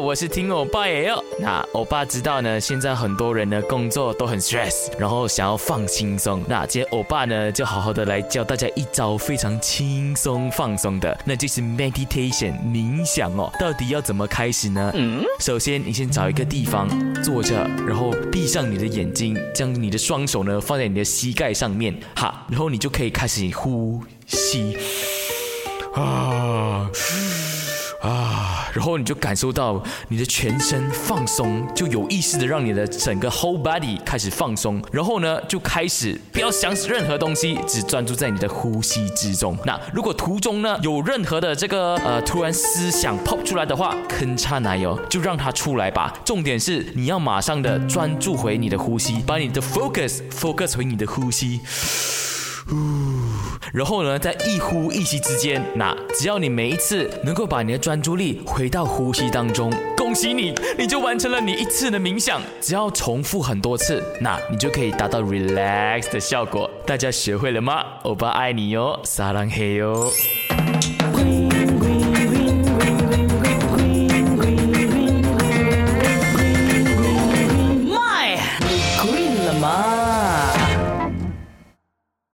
[0.00, 1.24] 我是听欧巴耶哟。
[1.40, 6.44] 那欧巴知道呢，现在很多人呢工作都很 stress，然后想要放轻松。
[6.46, 13.50] 那今天欧巴呢就好好的来教大家一招非常轻松放松的，那就是 meditation 冥想哦。
[13.58, 14.90] 到底要怎么开始呢？
[14.94, 16.86] 嗯，首先你先找一个地方
[17.22, 17.54] 坐着，
[17.86, 24.76] 然后闭上你的眼睛，将你的双手呢放在你的膝盖上面，哈，然后你就可以开始呼吸，
[25.94, 26.90] 啊。
[28.72, 39.56] 然后你就感受到你的全身放松，就有意识的让你的整个 whole body 开始放松，然后呢就开始不要想任何东西，只专注在你的呼吸之中。
[39.64, 46.12] 那如果途中呢有任何的这个呃突然思想 pop 出来的话，吭嚓奶油就让它出来吧。
[46.24, 51.60] 重点是你要马上的专注回你的呼吸，把你的 focus focus 回你的呼吸。
[53.72, 62.40] 然后呢，在一呼一吸之间，那只要你每一次能够把你的专注力回到呼吸当中，恭喜你，你就完成了你一次的冥想。
[62.60, 66.70] 只要重复很多次，那你就可以达到 relax 的效果。
[66.86, 67.82] 大家学会了吗？
[68.02, 70.12] 欧巴爱你哟，撒浪嘿哟。